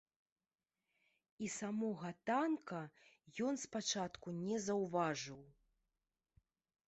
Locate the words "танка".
2.29-2.79